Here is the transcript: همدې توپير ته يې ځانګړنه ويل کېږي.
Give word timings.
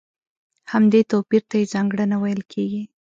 همدې 0.71 1.01
توپير 1.11 1.43
ته 1.49 1.55
يې 1.59 1.69
ځانګړنه 1.73 2.15
ويل 2.21 2.41
کېږي. 2.51 2.83